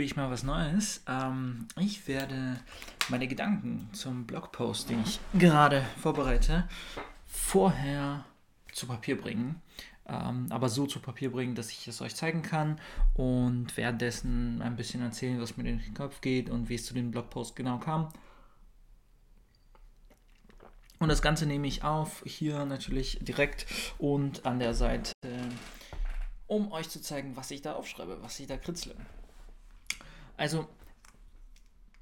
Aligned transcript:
probiere 0.00 0.12
ich 0.12 0.16
mal 0.16 0.30
was 0.30 0.44
Neues. 0.44 1.02
Ähm, 1.06 1.68
ich 1.78 2.08
werde 2.08 2.58
meine 3.10 3.28
Gedanken 3.28 3.90
zum 3.92 4.24
Blogpost, 4.24 4.88
den 4.88 5.02
ich 5.02 5.20
gerade 5.38 5.84
vorbereite, 6.00 6.66
vorher 7.26 8.24
zu 8.72 8.86
Papier 8.86 9.20
bringen. 9.20 9.60
Ähm, 10.06 10.46
aber 10.48 10.70
so 10.70 10.86
zu 10.86 11.00
Papier 11.00 11.30
bringen, 11.30 11.54
dass 11.54 11.70
ich 11.70 11.86
es 11.86 12.00
euch 12.00 12.16
zeigen 12.16 12.40
kann 12.40 12.80
und 13.12 13.76
währenddessen 13.76 14.62
ein 14.62 14.74
bisschen 14.74 15.02
erzählen, 15.02 15.38
was 15.38 15.58
mir 15.58 15.68
in 15.68 15.80
den 15.80 15.92
Kopf 15.92 16.22
geht 16.22 16.48
und 16.48 16.70
wie 16.70 16.76
es 16.76 16.86
zu 16.86 16.94
dem 16.94 17.10
Blogpost 17.10 17.54
genau 17.54 17.76
kam. 17.76 18.08
Und 20.98 21.10
das 21.10 21.20
Ganze 21.20 21.44
nehme 21.44 21.66
ich 21.66 21.84
auf, 21.84 22.22
hier 22.24 22.64
natürlich 22.64 23.18
direkt 23.20 23.66
und 23.98 24.46
an 24.46 24.60
der 24.60 24.72
Seite, 24.72 25.12
um 26.46 26.72
euch 26.72 26.88
zu 26.88 27.02
zeigen, 27.02 27.36
was 27.36 27.50
ich 27.50 27.60
da 27.60 27.74
aufschreibe, 27.74 28.22
was 28.22 28.40
ich 28.40 28.46
da 28.46 28.56
kritzle. 28.56 28.96
Also 30.40 30.66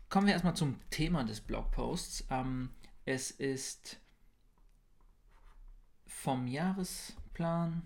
kommen 0.09 0.29
wir 0.29 0.35
erstmal 0.35 0.55
zum 0.55 0.79
Thema 0.91 1.25
des 1.25 1.41
Blogposts. 1.41 2.25
Ähm, 2.31 2.71
es 3.05 3.33
ist 3.33 3.99
vom 6.07 6.47
Jahresplan 6.47 7.83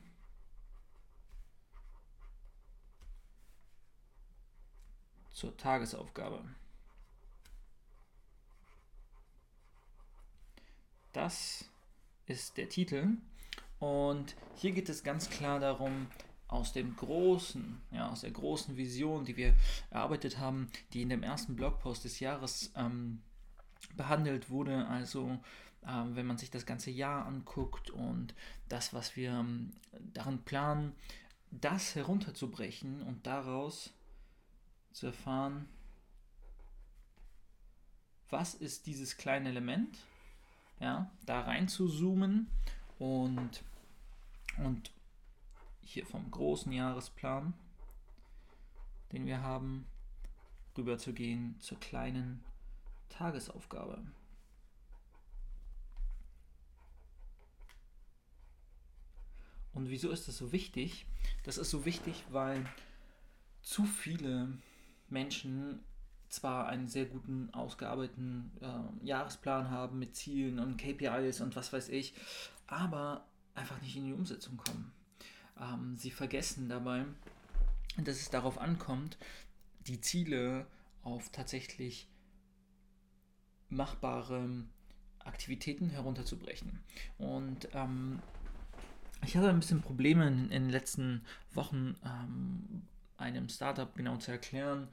zur 5.31 5.57
Tagesaufgabe. 5.57 6.45
Das 11.15 11.65
ist 12.27 12.59
der 12.59 12.69
Titel. 12.69 13.17
Und 13.79 14.37
hier 14.57 14.73
geht 14.73 14.91
es 14.91 15.03
ganz 15.03 15.31
klar 15.31 15.61
darum, 15.61 16.09
aus 16.53 16.73
dem 16.73 16.95
großen, 16.97 17.81
ja, 17.93 18.11
aus 18.11 18.21
der 18.21 18.31
großen 18.31 18.77
Vision, 18.77 19.25
die 19.25 19.37
wir 19.37 19.55
erarbeitet 19.91 20.39
haben, 20.39 20.69
die 20.93 21.03
in 21.03 21.09
dem 21.09 21.23
ersten 21.23 21.57
Blogpost 21.57 22.05
des 22.05 22.21
Jahres 22.21 22.73
ähm, 22.77 23.23
behandelt 23.97 24.51
wurde. 24.51 24.87
Also 24.87 25.39
ähm, 25.89 26.15
wenn 26.15 26.27
man 26.27 26.37
sich 26.37 26.51
das 26.51 26.67
ganze 26.67 26.91
Jahr 26.91 27.25
anguckt 27.25 27.91
und 27.91 28.35
das, 28.69 28.93
was 28.93 29.17
wir 29.17 29.31
ähm, 29.31 29.73
darin 30.13 30.43
planen, 30.43 30.93
das 31.51 31.95
herunterzubrechen 31.95 33.03
und 33.03 33.27
daraus 33.27 33.91
zu 34.93 35.07
erfahren, 35.07 35.67
was 38.29 38.55
ist 38.55 38.87
dieses 38.87 39.17
kleine 39.17 39.49
Element 39.49 39.99
ja, 40.81 41.11
da 41.25 41.41
rein 41.43 41.69
zu 41.69 41.89
zoomen 41.89 42.49
und, 42.99 43.63
und 44.59 44.91
hier 45.83 46.07
vom 46.07 46.31
großen 46.31 46.73
Jahresplan, 46.73 47.55
den 49.13 49.27
wir 49.27 49.43
haben, 49.43 49.87
rüber 50.77 50.99
zu 50.99 51.13
gehen 51.13 51.57
zur 51.61 51.79
kleinen 51.81 52.43
Tagesaufgabe. 53.09 54.03
Und 59.75 59.89
wieso 59.89 60.11
ist 60.11 60.29
das 60.29 60.37
so 60.37 60.53
wichtig? 60.53 61.07
Das 61.45 61.59
ist 61.59 61.71
so 61.71 61.85
wichtig, 61.85 62.25
weil 62.31 62.65
zu 63.63 63.85
viele 63.85 64.59
Menschen 65.09 65.81
zwar 66.29 66.67
einen 66.67 66.89
sehr 66.89 67.07
guten, 67.07 67.53
ausgearbeiteten 67.53 68.51
äh, 68.61 69.07
Jahresplan 69.07 69.71
haben 69.71 69.99
mit 69.99 70.17
Zielen 70.17 70.59
und 70.59 70.79
KPIs 70.79 71.41
und 71.41 71.57
was 71.57 71.73
weiß 71.73 71.91
ich, 71.91 72.15
aber 72.67 73.27
einfach 73.55 73.81
nicht 73.83 73.97
in 73.97 74.07
die 74.07 74.15
Umsetzung 74.15 74.57
kommen. 74.57 74.93
Ähm, 75.61 75.97
sie 75.97 76.11
vergessen 76.11 76.69
dabei, 76.69 77.05
dass 77.99 78.17
es 78.17 78.31
darauf 78.31 78.59
ankommt, 78.59 79.19
die 79.87 80.01
Ziele 80.01 80.67
auf 81.03 81.31
tatsächlich 81.31 82.09
machbare 83.69 84.65
Aktivitäten 85.21 85.91
herunterzubrechen. 85.91 86.81
Und 87.19 87.69
ähm, 87.75 88.21
ich 89.25 89.37
hatte 89.37 89.49
ein 89.49 89.61
bisschen 89.61 89.83
Probleme 89.83 90.27
in, 90.27 90.51
in 90.51 90.65
den 90.65 90.71
letzten 90.71 91.25
Wochen, 91.55 91.97
ähm, 92.05 92.83
einem 93.17 93.49
Startup 93.49 93.95
genau 93.95 94.17
zu 94.17 94.33
erklären, 94.33 94.89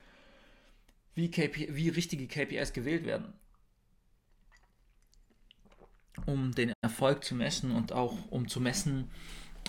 wie, 1.15 1.31
KP, 1.31 1.75
wie 1.75 1.89
richtige 1.89 2.27
KPIs 2.27 2.73
gewählt 2.73 3.05
werden, 3.05 3.33
um 6.25 6.53
den 6.53 6.73
Erfolg 6.81 7.23
zu 7.23 7.35
messen 7.35 7.71
und 7.71 7.91
auch 7.91 8.15
um 8.29 8.47
zu 8.47 8.61
messen, 8.61 9.09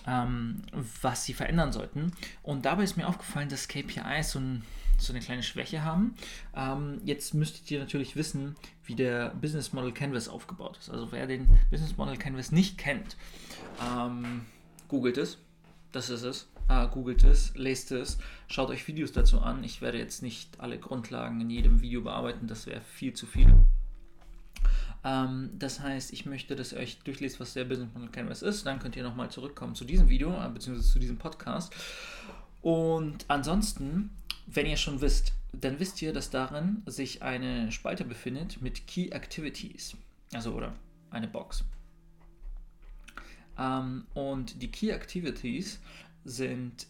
ähm, 0.07 0.63
was 1.03 1.25
sie 1.25 1.35
verändern 1.35 1.73
sollten. 1.73 2.13
Und 2.43 2.65
dabei 2.65 2.85
ist 2.85 2.97
mir 2.97 3.09
aufgefallen, 3.09 3.49
dass 3.49 3.69
KPIs 3.69 4.33
so, 4.33 4.39
ein, 4.39 4.63
so 4.99 5.13
eine 5.13 5.21
kleine 5.21 5.43
Schwäche 5.43 5.85
haben. 5.85 6.15
Ähm, 6.55 7.01
jetzt 7.05 7.35
müsstet 7.35 7.71
ihr 7.71 7.81
natürlich 7.81 8.17
wissen, 8.17 8.57
wie 8.85 8.95
der 8.95 9.31
Business 9.31 9.73
Model 9.73 9.93
Canvas 9.93 10.29
aufgebaut 10.29 10.79
ist. 10.79 10.91
Also 10.91 11.13
wer 11.13 11.27
den 11.27 11.49
Business 11.71 11.97
Model 11.97 12.17
Canvas 12.17 12.53
nicht 12.53 12.79
kennt, 12.79 13.17
ähm, 13.85 14.43
googelt 14.89 15.19
es. 15.19 15.39
Das 15.93 16.09
ist 16.09 16.23
es 16.23 16.47
äh, 16.71 16.87
googelt 16.87 17.25
es, 17.25 17.53
lest 17.57 17.91
es, 17.91 18.19
schaut 18.47 18.71
euch 18.71 18.87
Videos 18.87 19.13
dazu 19.13 19.41
an. 19.41 19.65
Ich 19.65 19.83
werde 19.83 19.99
jetzt 19.99 20.23
nicht 20.23 20.61
alle 20.61 20.79
Grundlagen 20.79 21.41
in 21.41 21.51
jedem 21.51 21.83
Video 21.83 22.01
bearbeiten, 22.03 22.47
das 22.47 22.67
wäre 22.67 22.81
viel 22.81 23.13
zu 23.13 23.27
viel. 23.27 23.53
Ähm, 25.05 25.51
das 25.59 25.81
heißt, 25.81 26.13
ich 26.13 26.27
möchte, 26.27 26.57
dass 26.57 26.73
ihr 26.73 26.79
euch 26.79 26.99
durchlest, 26.99 27.41
was 27.41 27.55
der 27.55 27.65
Business 27.65 27.89
Model 27.95 28.11
Canvas 28.11 28.43
ist. 28.43 28.67
Dann 28.67 28.79
könnt 28.79 28.97
ihr 28.97 29.03
nochmal 29.03 29.31
zurückkommen 29.31 29.75
zu 29.75 29.85
diesem 29.85 30.09
Video, 30.09 30.31
äh, 30.31 30.49
beziehungsweise 30.49 30.91
zu 30.91 30.99
diesem 30.99 31.19
Podcast. 31.19 31.75
Und 32.63 33.25
ansonsten, 33.29 34.11
wenn 34.47 34.67
ihr 34.67 34.77
schon 34.77 35.01
wisst, 35.01 35.33
dann 35.53 35.81
wisst 35.81 36.01
ihr, 36.03 36.13
dass 36.13 36.31
darin 36.31 36.83
sich 36.87 37.23
eine 37.23 37.73
Spalte 37.73 38.05
befindet 38.05 38.61
mit 38.61 38.87
Key 38.87 39.09
Activities. 39.09 39.97
Also, 40.33 40.53
oder 40.53 40.75
eine 41.11 41.27
Box. 41.27 41.65
Ähm, 43.59 44.07
und 44.15 44.61
die 44.63 44.71
Key 44.71 44.91
Activities 44.91 45.81
sind 46.25 46.87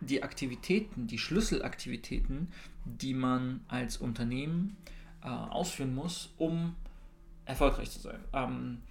die 0.00 0.22
Aktivitäten, 0.22 1.06
die 1.06 1.18
Schlüsselaktivitäten, 1.18 2.48
die 2.84 3.14
man 3.14 3.64
als 3.68 3.96
Unternehmen 3.96 4.76
äh, 5.22 5.28
ausführen 5.28 5.94
muss, 5.94 6.30
um 6.38 6.76
erfolgreich 7.48 7.90
zu 7.90 7.98
sein. 7.98 8.20
Ähm, 8.32 8.82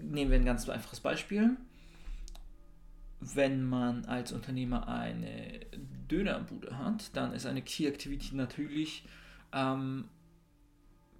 nehmen 0.00 0.30
wir 0.30 0.38
ein 0.38 0.44
ganz 0.44 0.68
einfaches 0.68 1.00
Beispiel. 1.00 1.56
Wenn 3.20 3.64
man 3.64 4.04
als 4.04 4.30
Unternehmer 4.32 4.86
eine 4.86 5.60
Dönerbude 6.08 6.78
hat, 6.78 7.16
dann 7.16 7.32
ist 7.32 7.46
eine 7.46 7.62
Key 7.62 7.86
Activity 7.86 8.36
natürlich, 8.36 9.04
ähm, 9.52 10.04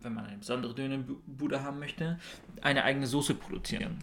wenn 0.01 0.15
man 0.15 0.27
eine 0.27 0.39
besondere 0.39 0.75
Dönerbude 0.75 1.65
haben 1.65 1.81
möchte, 1.81 2.21
eine 2.61 2.85
eigene 2.85 3.09
Soße 3.09 3.35
produzieren. 3.35 3.99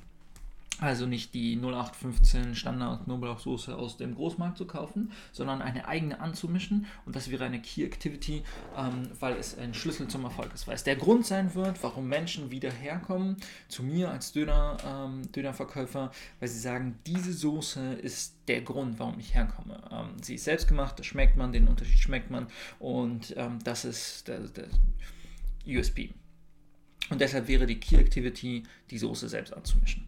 Also 0.80 1.06
nicht 1.06 1.34
die 1.34 1.56
0815 1.56 2.54
Standard 2.54 3.06
Knoblauchsoße 3.06 3.76
aus 3.78 3.96
dem 3.96 4.14
Großmarkt 4.14 4.58
zu 4.58 4.68
kaufen, 4.68 5.12
sondern 5.32 5.62
eine 5.62 5.88
eigene 5.88 6.20
anzumischen. 6.20 6.86
Und 7.06 7.16
das 7.16 7.32
wäre 7.32 7.46
eine 7.46 7.62
Key 7.62 7.86
Activity, 7.86 8.44
ähm, 8.78 9.10
weil 9.20 9.38
es 9.38 9.58
ein 9.58 9.74
Schlüssel 9.74 10.10
zum 10.10 10.26
Erfolg 10.26 10.54
ist. 10.54 10.68
Weil 10.68 10.76
es 10.76 10.84
der 10.84 10.98
Grund 10.98 11.26
sein 11.26 11.56
wird, 11.56 11.82
warum 11.82 12.10
Menschen 12.10 12.52
wieder 12.52 12.72
herkommen 12.72 13.38
zu 13.70 13.84
mir 13.84 14.12
als 14.12 14.34
Döner, 14.34 14.78
ähm, 14.86 15.32
Dönerverkäufer, 15.32 16.12
weil 16.42 16.50
sie 16.50 16.60
sagen, 16.60 17.00
diese 17.08 17.32
Soße 17.32 17.94
ist 17.94 18.36
der 18.50 18.62
Grund, 18.62 19.00
warum 19.00 19.18
ich 19.18 19.34
herkomme. 19.34 19.82
Ähm, 19.90 20.22
sie 20.22 20.36
ist 20.36 20.44
selbst 20.44 20.68
gemacht, 20.68 21.00
das 21.00 21.06
schmeckt 21.06 21.38
man, 21.38 21.54
den 21.54 21.70
Unterschied 21.70 22.00
schmeckt 22.00 22.32
man 22.32 22.48
und 22.80 23.34
ähm, 23.38 23.60
das 23.64 23.86
ist 23.86 24.28
der, 24.28 24.40
der 24.40 24.68
USP. 25.66 26.14
Und 27.10 27.22
deshalb 27.22 27.48
wäre 27.48 27.66
die 27.66 27.80
Key 27.80 27.96
Activity, 27.96 28.64
die 28.90 28.98
Soße 28.98 29.30
selbst 29.30 29.54
anzumischen. 29.54 30.06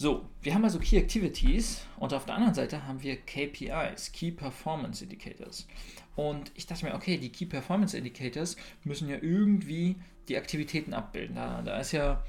So, 0.00 0.24
wir 0.42 0.54
haben 0.54 0.62
also 0.62 0.78
Key 0.78 0.96
Activities 0.96 1.84
und 1.96 2.14
auf 2.14 2.24
der 2.24 2.36
anderen 2.36 2.54
Seite 2.54 2.86
haben 2.86 3.02
wir 3.02 3.16
KPIs, 3.16 4.12
Key 4.12 4.30
Performance 4.30 5.02
Indicators. 5.02 5.66
Und 6.14 6.52
ich 6.54 6.66
dachte 6.66 6.84
mir, 6.84 6.94
okay, 6.94 7.18
die 7.18 7.32
Key 7.32 7.46
Performance 7.46 7.98
Indicators 7.98 8.56
müssen 8.84 9.08
ja 9.08 9.16
irgendwie 9.20 9.96
die 10.28 10.36
Aktivitäten 10.36 10.94
abbilden. 10.94 11.34
Da, 11.34 11.62
da 11.62 11.80
ist 11.80 11.90
ja, 11.90 12.22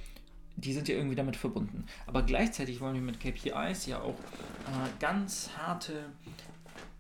die 0.56 0.74
sind 0.74 0.88
ja 0.88 0.95
irgendwie 0.95 1.16
damit 1.16 1.36
verbunden. 1.36 1.86
Aber 2.07 2.24
gleichzeitig 2.24 2.81
wollen 2.81 2.95
wir 2.95 3.04
mit 3.04 3.19
KPIs 3.19 3.86
ja 3.86 4.01
auch 4.01 4.18
äh, 4.18 4.89
ganz 5.00 5.51
harte 5.56 6.06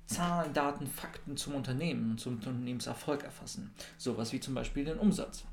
Zahlen, 0.05 0.53
Daten, 0.53 0.85
Fakten 0.85 1.35
zum 1.35 1.55
Unternehmen 1.55 2.11
und 2.11 2.19
zum 2.19 2.35
Unternehmenserfolg 2.35 3.23
erfassen. 3.23 3.73
Sowas 3.97 4.33
wie 4.33 4.39
zum 4.39 4.53
Beispiel 4.53 4.85
den 4.85 4.99
Umsatz. 4.99 5.45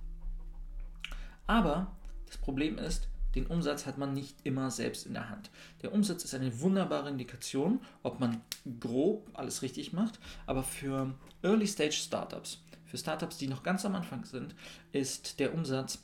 Aber 1.46 1.96
das 2.26 2.36
Problem 2.36 2.76
ist, 2.76 3.08
den 3.36 3.46
Umsatz 3.46 3.86
hat 3.86 3.98
man 3.98 4.14
nicht 4.14 4.34
immer 4.44 4.70
selbst 4.70 5.06
in 5.06 5.12
der 5.12 5.28
Hand. 5.28 5.50
Der 5.82 5.92
Umsatz 5.92 6.24
ist 6.24 6.34
eine 6.34 6.60
wunderbare 6.60 7.10
Indikation, 7.10 7.80
ob 8.02 8.18
man 8.18 8.40
grob 8.80 9.30
alles 9.34 9.62
richtig 9.62 9.92
macht, 9.92 10.18
aber 10.46 10.62
für 10.62 11.14
Early 11.42 11.66
Stage 11.66 11.92
Startups, 11.92 12.62
für 12.86 12.96
Startups, 12.96 13.36
die 13.36 13.46
noch 13.46 13.62
ganz 13.62 13.84
am 13.84 13.94
Anfang 13.94 14.24
sind, 14.24 14.54
ist 14.92 15.38
der 15.38 15.54
Umsatz 15.54 16.02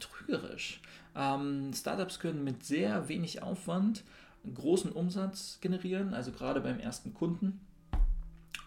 trügerisch. 0.00 0.80
Ähm, 1.16 1.72
Startups 1.74 2.18
können 2.18 2.44
mit 2.44 2.64
sehr 2.64 3.08
wenig 3.08 3.42
Aufwand 3.42 4.04
großen 4.52 4.92
Umsatz 4.92 5.58
generieren, 5.62 6.12
also 6.12 6.30
gerade 6.30 6.60
beim 6.60 6.78
ersten 6.78 7.14
Kunden. 7.14 7.60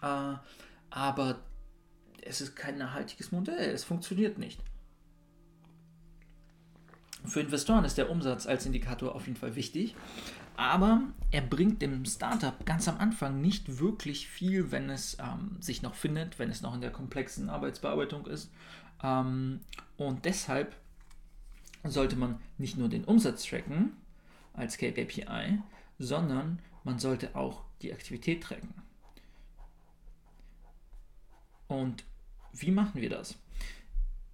Äh, 0.02 0.34
aber 0.90 1.38
es 2.22 2.40
ist 2.40 2.56
kein 2.56 2.78
nachhaltiges 2.78 3.30
Modell, 3.30 3.70
es 3.70 3.84
funktioniert 3.84 4.38
nicht. 4.38 4.60
Für 7.24 7.40
Investoren 7.40 7.84
ist 7.84 7.98
der 7.98 8.10
Umsatz 8.10 8.46
als 8.46 8.64
Indikator 8.66 9.14
auf 9.14 9.26
jeden 9.26 9.38
Fall 9.38 9.56
wichtig, 9.56 9.94
aber 10.56 11.02
er 11.30 11.42
bringt 11.42 11.82
dem 11.82 12.04
Startup 12.04 12.64
ganz 12.66 12.88
am 12.88 12.98
Anfang 12.98 13.40
nicht 13.40 13.78
wirklich 13.78 14.28
viel, 14.28 14.70
wenn 14.72 14.90
es 14.90 15.16
ähm, 15.20 15.56
sich 15.60 15.82
noch 15.82 15.94
findet, 15.94 16.38
wenn 16.38 16.50
es 16.50 16.62
noch 16.62 16.74
in 16.74 16.80
der 16.80 16.90
komplexen 16.90 17.48
Arbeitsbearbeitung 17.48 18.26
ist. 18.26 18.50
Ähm, 19.02 19.60
und 19.96 20.24
deshalb 20.24 20.74
sollte 21.84 22.16
man 22.16 22.40
nicht 22.56 22.76
nur 22.76 22.88
den 22.88 23.04
Umsatz 23.04 23.44
tracken 23.44 23.92
als 24.52 24.78
KPI, 24.78 25.60
sondern 25.98 26.58
man 26.84 26.98
sollte 26.98 27.36
auch 27.36 27.62
die 27.82 27.92
Aktivität 27.92 28.42
tracken. 28.42 28.74
Und 31.68 32.04
wie 32.52 32.70
machen 32.70 33.00
wir 33.00 33.10
das? 33.10 33.38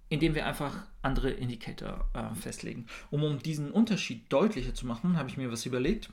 Indem 0.09 0.35
wir 0.35 0.45
einfach 0.45 0.85
andere 1.01 1.31
Indikator 1.31 2.09
äh, 2.13 2.35
festlegen. 2.35 2.85
Um, 3.09 3.23
um 3.23 3.39
diesen 3.39 3.71
Unterschied 3.71 4.31
deutlicher 4.31 4.73
zu 4.73 4.85
machen, 4.85 5.17
habe 5.17 5.29
ich 5.29 5.37
mir 5.37 5.51
was 5.51 5.65
überlegt. 5.65 6.11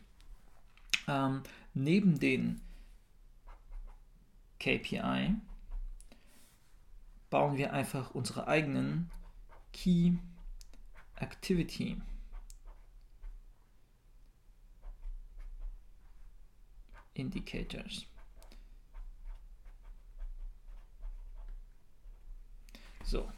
Ähm, 1.09 1.43
neben 1.75 2.19
den 2.19 2.61
KPI 4.59 5.35
bauen 7.31 7.57
wir 7.57 7.73
einfach 7.73 8.11
unsere 8.15 8.47
eigenen 8.47 9.11
Key 9.73 10.13
Activity 11.17 12.01
Indicators. 17.15 18.07
So. 23.05 23.31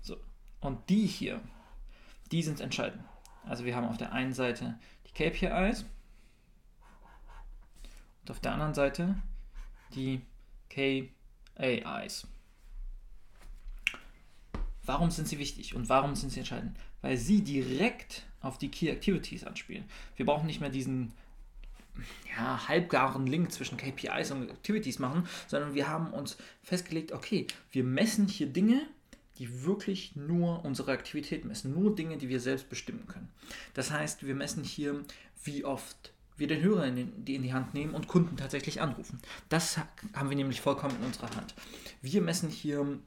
So. 0.00 0.16
Und 0.64 0.88
die 0.88 1.06
hier, 1.06 1.42
die 2.32 2.42
sind 2.42 2.62
entscheidend. 2.62 3.04
Also 3.44 3.66
wir 3.66 3.76
haben 3.76 3.86
auf 3.86 3.98
der 3.98 4.12
einen 4.12 4.32
Seite 4.32 4.78
die 5.06 5.12
KPIs 5.12 5.84
und 8.22 8.30
auf 8.30 8.40
der 8.40 8.52
anderen 8.52 8.72
Seite 8.72 9.14
die 9.94 10.22
KAIs. 10.70 12.26
Warum 14.86 15.10
sind 15.10 15.28
sie 15.28 15.38
wichtig 15.38 15.74
und 15.74 15.90
warum 15.90 16.14
sind 16.14 16.30
sie 16.30 16.40
entscheidend? 16.40 16.78
Weil 17.02 17.18
sie 17.18 17.42
direkt 17.42 18.24
auf 18.40 18.56
die 18.56 18.70
Key 18.70 18.88
Activities 18.88 19.44
anspielen. 19.44 19.84
Wir 20.16 20.24
brauchen 20.24 20.46
nicht 20.46 20.62
mehr 20.62 20.70
diesen 20.70 21.12
ja, 22.34 22.66
halbgaren 22.68 23.26
Link 23.26 23.52
zwischen 23.52 23.76
KPIs 23.76 24.30
und 24.30 24.48
Activities 24.48 24.98
machen, 24.98 25.28
sondern 25.46 25.74
wir 25.74 25.88
haben 25.88 26.14
uns 26.14 26.38
festgelegt, 26.62 27.12
okay, 27.12 27.46
wir 27.70 27.84
messen 27.84 28.28
hier 28.28 28.46
Dinge, 28.46 28.88
die 29.38 29.64
wirklich 29.64 30.14
nur 30.16 30.64
unsere 30.64 30.92
Aktivität 30.92 31.44
messen, 31.44 31.74
nur 31.74 31.94
Dinge, 31.94 32.16
die 32.16 32.28
wir 32.28 32.40
selbst 32.40 32.68
bestimmen 32.68 33.06
können. 33.06 33.28
Das 33.74 33.90
heißt, 33.90 34.26
wir 34.26 34.34
messen 34.34 34.64
hier, 34.64 35.04
wie 35.42 35.64
oft 35.64 36.12
wir 36.36 36.46
den 36.46 36.62
Hörer 36.62 36.86
in, 36.86 37.24
die 37.24 37.34
in 37.36 37.42
die 37.42 37.52
Hand 37.52 37.74
nehmen 37.74 37.94
und 37.94 38.08
Kunden 38.08 38.36
tatsächlich 38.36 38.80
anrufen. 38.80 39.18
Das 39.48 39.78
haben 40.14 40.30
wir 40.30 40.36
nämlich 40.36 40.60
vollkommen 40.60 40.96
in 41.00 41.06
unserer 41.06 41.34
Hand. 41.36 41.54
Wir 42.02 42.20
messen 42.22 42.48
hier 42.48 42.98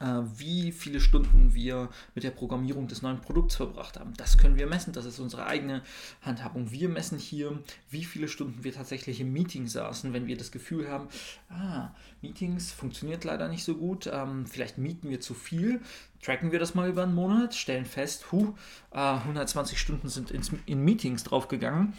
wie 0.00 0.72
viele 0.72 1.00
Stunden 1.00 1.54
wir 1.54 1.88
mit 2.14 2.24
der 2.24 2.30
Programmierung 2.30 2.88
des 2.88 3.02
neuen 3.02 3.20
Produkts 3.20 3.56
verbracht 3.56 3.98
haben. 3.98 4.14
Das 4.16 4.38
können 4.38 4.56
wir 4.56 4.66
messen, 4.66 4.92
das 4.92 5.04
ist 5.04 5.18
unsere 5.18 5.46
eigene 5.46 5.82
Handhabung. 6.22 6.70
Wir 6.70 6.88
messen 6.88 7.18
hier, 7.18 7.58
wie 7.90 8.04
viele 8.04 8.28
Stunden 8.28 8.64
wir 8.64 8.72
tatsächlich 8.72 9.20
im 9.20 9.32
Meeting 9.32 9.66
saßen, 9.66 10.12
wenn 10.12 10.26
wir 10.26 10.36
das 10.36 10.52
Gefühl 10.52 10.88
haben, 10.90 11.08
ah, 11.48 11.90
Meetings 12.22 12.72
funktioniert 12.72 13.24
leider 13.24 13.48
nicht 13.48 13.64
so 13.64 13.76
gut, 13.76 14.08
ähm, 14.12 14.46
vielleicht 14.46 14.78
mieten 14.78 15.10
wir 15.10 15.20
zu 15.20 15.34
viel, 15.34 15.80
tracken 16.22 16.52
wir 16.52 16.58
das 16.58 16.74
mal 16.74 16.88
über 16.88 17.02
einen 17.02 17.14
Monat, 17.14 17.54
stellen 17.54 17.84
fest, 17.84 18.32
huh, 18.32 18.54
äh, 18.92 18.98
120 18.98 19.78
Stunden 19.78 20.08
sind 20.08 20.30
ins, 20.30 20.50
in 20.66 20.82
Meetings 20.82 21.24
draufgegangen. 21.24 21.92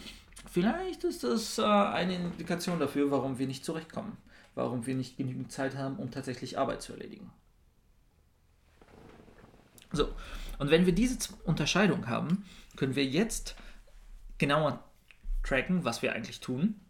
Vielleicht 0.50 1.04
ist 1.04 1.24
das 1.24 1.58
äh, 1.58 1.62
eine 1.62 2.16
Indikation 2.16 2.78
dafür, 2.78 3.10
warum 3.10 3.38
wir 3.38 3.46
nicht 3.46 3.64
zurechtkommen, 3.64 4.16
warum 4.54 4.86
wir 4.86 4.94
nicht 4.94 5.16
genügend 5.16 5.52
Zeit 5.52 5.76
haben, 5.76 5.96
um 5.96 6.10
tatsächlich 6.10 6.58
Arbeit 6.58 6.82
zu 6.82 6.92
erledigen. 6.92 7.30
So, 9.92 10.14
und 10.58 10.70
wenn 10.70 10.86
wir 10.86 10.94
diese 10.94 11.18
Unterscheidung 11.44 12.08
haben, 12.08 12.44
können 12.76 12.96
wir 12.96 13.04
jetzt 13.04 13.56
genauer 14.38 14.82
tracken, 15.42 15.84
was 15.84 16.02
wir 16.02 16.12
eigentlich 16.12 16.40
tun 16.40 16.80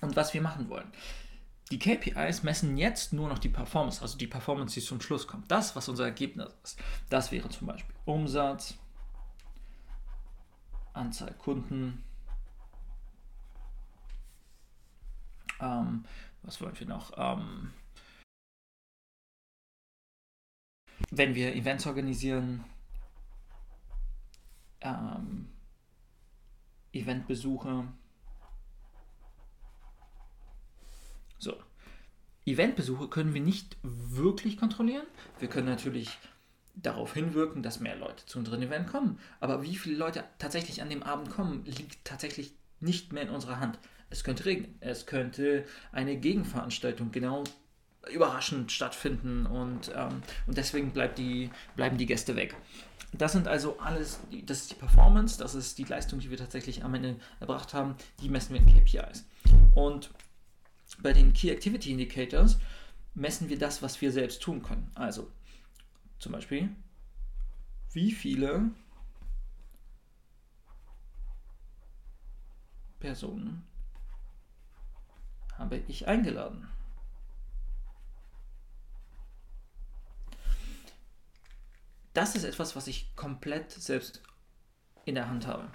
und 0.00 0.16
was 0.16 0.34
wir 0.34 0.42
machen 0.42 0.68
wollen. 0.68 0.90
Die 1.70 1.78
KPIs 1.78 2.42
messen 2.42 2.76
jetzt 2.76 3.12
nur 3.12 3.28
noch 3.28 3.38
die 3.38 3.48
Performance, 3.48 4.02
also 4.02 4.18
die 4.18 4.26
Performance, 4.26 4.74
die 4.74 4.84
zum 4.84 5.00
Schluss 5.00 5.26
kommt. 5.26 5.50
Das, 5.50 5.76
was 5.76 5.88
unser 5.88 6.04
Ergebnis 6.04 6.48
ist. 6.64 6.80
Das 7.08 7.30
wäre 7.30 7.48
zum 7.48 7.68
Beispiel 7.68 7.94
Umsatz, 8.04 8.74
Anzahl 10.92 11.32
Kunden, 11.34 12.02
ähm, 15.60 16.04
was 16.42 16.60
wollen 16.60 16.78
wir 16.78 16.86
noch? 16.86 17.12
Ähm, 17.16 17.72
wenn 21.10 21.34
wir 21.34 21.54
Events 21.54 21.86
organisieren, 21.86 22.64
ähm, 24.80 25.48
Eventbesuche. 26.92 27.84
So. 31.38 31.56
Eventbesuche 32.46 33.08
können 33.08 33.34
wir 33.34 33.40
nicht 33.40 33.76
wirklich 33.82 34.56
kontrollieren. 34.56 35.06
Wir 35.38 35.48
können 35.48 35.68
natürlich 35.68 36.18
darauf 36.74 37.14
hinwirken, 37.14 37.62
dass 37.62 37.80
mehr 37.80 37.96
Leute 37.96 38.24
zu 38.26 38.38
unserem 38.38 38.62
Event 38.62 38.88
kommen. 38.88 39.18
Aber 39.40 39.62
wie 39.62 39.76
viele 39.76 39.96
Leute 39.96 40.24
tatsächlich 40.38 40.80
an 40.82 40.88
dem 40.88 41.02
Abend 41.02 41.30
kommen, 41.30 41.64
liegt 41.64 42.04
tatsächlich 42.04 42.54
nicht 42.80 43.12
mehr 43.12 43.24
in 43.24 43.30
unserer 43.30 43.60
Hand. 43.60 43.78
Es 44.08 44.24
könnte 44.24 44.46
regnen. 44.46 44.74
Es 44.80 45.06
könnte 45.06 45.66
eine 45.92 46.16
Gegenveranstaltung 46.16 47.12
genau 47.12 47.44
überraschend 48.08 48.72
stattfinden 48.72 49.46
und, 49.46 49.90
ähm, 49.94 50.22
und 50.46 50.56
deswegen 50.56 50.92
bleibt 50.92 51.18
die, 51.18 51.50
bleiben 51.76 51.98
die 51.98 52.06
Gäste 52.06 52.36
weg. 52.36 52.56
Das 53.12 53.32
sind 53.32 53.48
also 53.48 53.78
alles, 53.80 54.20
das 54.46 54.62
ist 54.62 54.70
die 54.70 54.76
Performance, 54.76 55.38
das 55.38 55.54
ist 55.54 55.78
die 55.78 55.84
Leistung, 55.84 56.20
die 56.20 56.30
wir 56.30 56.38
tatsächlich 56.38 56.84
am 56.84 56.94
Ende 56.94 57.16
erbracht 57.40 57.74
haben, 57.74 57.96
die 58.20 58.28
messen 58.28 58.54
wir 58.54 58.60
in 58.60 58.66
KPIs. 58.66 59.26
Und 59.74 60.10
bei 61.02 61.12
den 61.12 61.32
Key 61.32 61.50
Activity 61.50 61.90
Indicators 61.90 62.58
messen 63.14 63.48
wir 63.48 63.58
das, 63.58 63.82
was 63.82 64.00
wir 64.00 64.12
selbst 64.12 64.42
tun 64.42 64.62
können. 64.62 64.90
Also 64.94 65.30
zum 66.18 66.32
Beispiel, 66.32 66.68
wie 67.92 68.12
viele 68.12 68.70
Personen 73.00 73.66
habe 75.58 75.82
ich 75.88 76.06
eingeladen? 76.06 76.68
Das 82.12 82.34
ist 82.34 82.44
etwas, 82.44 82.76
was 82.76 82.86
ich 82.86 83.14
komplett 83.16 83.70
selbst 83.70 84.22
in 85.04 85.14
der 85.14 85.28
Hand 85.28 85.46
habe. 85.46 85.68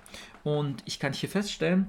Und 0.43 0.83
ich 0.85 0.99
kann 0.99 1.13
hier 1.13 1.29
feststellen 1.29 1.87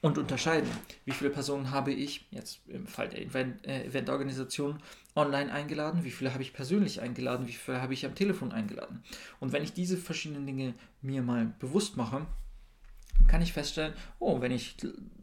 und 0.00 0.18
unterscheiden, 0.18 0.70
wie 1.04 1.12
viele 1.12 1.30
Personen 1.30 1.70
habe 1.70 1.92
ich, 1.92 2.26
jetzt 2.30 2.60
im 2.68 2.86
Fall 2.86 3.08
der 3.08 3.22
Event, 3.22 3.66
äh, 3.66 3.84
Eventorganisation, 3.86 4.82
online 5.16 5.52
eingeladen, 5.52 6.04
wie 6.04 6.10
viele 6.10 6.32
habe 6.32 6.42
ich 6.42 6.52
persönlich 6.52 7.00
eingeladen, 7.00 7.46
wie 7.46 7.52
viele 7.52 7.80
habe 7.80 7.94
ich 7.94 8.04
am 8.04 8.14
Telefon 8.14 8.52
eingeladen. 8.52 9.02
Und 9.40 9.52
wenn 9.52 9.62
ich 9.62 9.72
diese 9.72 9.96
verschiedenen 9.96 10.46
Dinge 10.46 10.74
mir 11.00 11.22
mal 11.22 11.54
bewusst 11.58 11.96
mache, 11.96 12.26
kann 13.28 13.40
ich 13.40 13.52
feststellen, 13.52 13.94
oh, 14.18 14.40
wenn 14.40 14.52
ich 14.52 14.76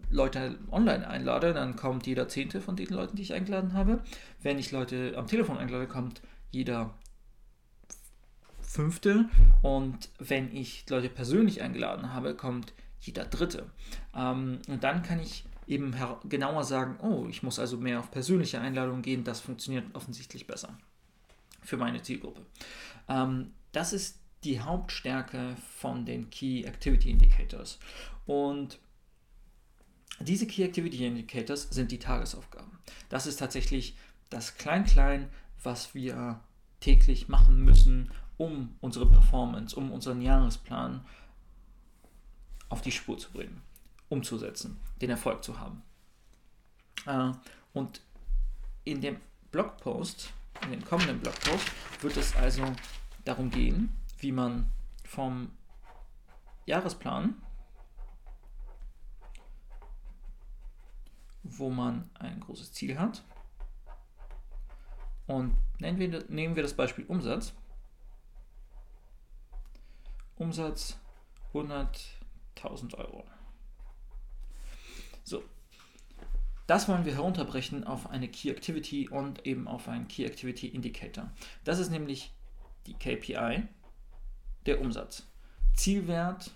Leute 0.09 0.57
online 0.71 1.07
einlade, 1.07 1.53
dann 1.53 1.75
kommt 1.75 2.07
jeder 2.07 2.27
Zehnte 2.27 2.61
von 2.61 2.75
den 2.75 2.87
Leuten, 2.87 3.15
die 3.15 3.21
ich 3.21 3.33
eingeladen 3.33 3.73
habe. 3.73 4.03
Wenn 4.41 4.59
ich 4.59 4.71
Leute 4.71 5.13
am 5.15 5.27
Telefon 5.27 5.57
einlade, 5.57 5.87
kommt 5.87 6.21
jeder 6.51 6.97
fünfte. 8.71 9.29
Und 9.61 10.09
wenn 10.17 10.55
ich 10.55 10.89
Leute 10.89 11.09
persönlich 11.09 11.61
eingeladen 11.61 12.13
habe, 12.13 12.35
kommt 12.35 12.73
jeder 13.01 13.25
dritte. 13.25 13.69
Ähm, 14.15 14.59
und 14.67 14.83
dann 14.83 15.03
kann 15.03 15.19
ich 15.19 15.45
eben 15.67 15.93
genauer 16.27 16.63
sagen, 16.63 16.97
oh, 17.01 17.27
ich 17.29 17.43
muss 17.43 17.59
also 17.59 17.77
mehr 17.77 17.99
auf 17.99 18.11
persönliche 18.11 18.59
Einladungen 18.59 19.01
gehen. 19.01 19.23
Das 19.23 19.39
funktioniert 19.39 19.85
offensichtlich 19.93 20.47
besser 20.47 20.77
für 21.61 21.77
meine 21.77 22.01
Zielgruppe. 22.01 22.45
Ähm, 23.07 23.51
das 23.71 23.93
ist 23.93 24.19
die 24.43 24.59
Hauptstärke 24.59 25.55
von 25.77 26.05
den 26.05 26.29
Key 26.29 26.63
Activity 26.63 27.11
Indicators. 27.11 27.77
Und 28.25 28.79
diese 30.19 30.47
Key 30.47 30.63
Activity 30.63 31.05
Indicators 31.05 31.67
sind 31.69 31.91
die 31.91 31.99
Tagesaufgaben. 31.99 32.79
Das 33.09 33.27
ist 33.27 33.37
tatsächlich 33.37 33.95
das 34.29 34.57
Klein-Klein, 34.57 35.29
was 35.63 35.93
wir 35.93 36.39
täglich 36.79 37.27
machen 37.27 37.63
müssen, 37.63 38.11
um 38.41 38.75
unsere 38.81 39.05
Performance, 39.05 39.75
um 39.75 39.91
unseren 39.91 40.19
Jahresplan 40.19 41.05
auf 42.69 42.81
die 42.81 42.91
Spur 42.91 43.17
zu 43.19 43.31
bringen. 43.31 43.62
umzusetzen, 44.10 44.77
den 45.00 45.10
Erfolg 45.10 45.41
zu 45.41 45.57
haben. 45.57 45.83
Äh, 47.05 47.31
und 47.71 48.01
in 48.83 49.00
dem 49.00 49.17
Blogpost, 49.51 50.33
in 50.63 50.71
dem 50.71 50.83
kommenden 50.83 51.19
Blogpost, 51.21 51.71
wird 52.01 52.17
es 52.17 52.36
also 52.36 52.63
darum 53.24 53.50
gehen, 53.51 53.95
wie 54.17 54.33
man 54.33 54.69
vom 55.05 55.51
Jahresplan, 56.65 57.36
wo 61.43 61.69
man 61.69 62.10
ein 62.15 62.41
großes 62.41 62.74
Ziel 62.74 63.00
hat, 63.00 63.24
und 65.27 65.55
nehmen 65.79 66.00
wir, 66.00 66.25
nehmen 66.27 66.55
wir 66.55 66.63
das 66.63 66.74
Beispiel 66.74 67.05
Umsatz. 67.05 67.53
Umsatz 70.41 70.98
100.000 71.53 72.95
Euro. 72.98 73.24
So, 75.24 75.43
das 76.65 76.88
wollen 76.88 77.05
wir 77.05 77.13
herunterbrechen 77.13 77.83
auf 77.83 78.10
eine 78.10 78.27
Key 78.27 78.50
Activity 78.50 79.07
und 79.07 79.45
eben 79.45 79.67
auf 79.67 79.88
einen 79.88 80.07
Key 80.07 80.25
Activity 80.25 80.67
Indicator. 80.67 81.29
Das 81.63 81.77
ist 81.77 81.91
nämlich 81.91 82.33
die 82.88 82.95
KPI, 82.95 83.67
der 84.65 84.81
Umsatz. 84.81 85.27
Zielwert 85.75 86.50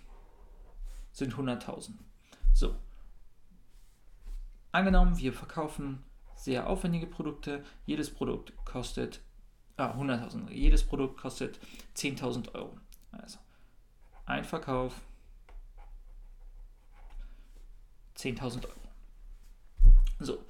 sind 1.12 1.36
100.000. 1.36 1.92
So. 2.54 2.75
Angenommen, 4.72 5.20
wir 5.20 5.32
verkaufen 5.32 6.04
sehr 6.36 6.68
aufwendige 6.68 7.06
Produkte. 7.06 7.63
Jedes 7.86 8.10
Produkt 8.10 8.51
kostet 8.65 9.22
ah, 9.77 9.92
100.000. 9.92 10.50
Jedes 10.50 10.84
Produkt 10.84 11.22
kostet 11.22 11.60
10.000 11.96 12.56
Euro. 12.56 12.80
Also 13.12 13.38
ein 14.25 14.44
Verkauf 14.44 15.01
10.000 18.17 18.65
Euro. 18.65 18.75
So, 20.20 20.44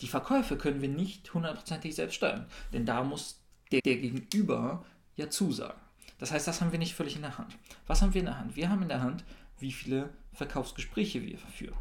die 0.00 0.08
Verkäufe 0.08 0.56
können 0.56 0.80
wir 0.80 0.88
nicht 0.88 1.32
hundertprozentig 1.34 1.94
selbst 1.94 2.16
steuern, 2.16 2.46
denn 2.72 2.86
da 2.86 3.02
muss 3.02 3.40
der, 3.72 3.80
der 3.80 3.96
Gegenüber 3.96 4.84
ja 5.16 5.28
zusagen. 5.28 5.80
Das 6.18 6.30
heißt, 6.30 6.46
das 6.46 6.60
haben 6.60 6.72
wir 6.72 6.78
nicht 6.78 6.94
völlig 6.94 7.16
in 7.16 7.22
der 7.22 7.38
Hand. 7.38 7.56
Was 7.86 8.00
haben 8.00 8.14
wir 8.14 8.20
in 8.20 8.26
der 8.26 8.38
Hand? 8.38 8.56
Wir 8.56 8.68
haben 8.68 8.82
in 8.82 8.88
der 8.88 9.02
Hand, 9.02 9.24
wie 9.58 9.72
viele 9.72 10.10
Verkaufsgespräche 10.32 11.22
wir 11.22 11.38
verführen. 11.38 11.76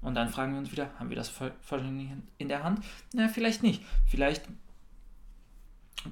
Und 0.00 0.14
dann 0.14 0.28
fragen 0.28 0.52
wir 0.52 0.60
uns 0.60 0.70
wieder, 0.70 0.96
haben 1.00 1.08
wir 1.08 1.16
das 1.16 1.28
vollständig 1.28 2.10
in 2.38 2.48
der 2.48 2.62
Hand? 2.62 2.84
Na, 3.12 3.28
vielleicht 3.28 3.64
nicht. 3.64 3.82
Vielleicht 4.06 4.48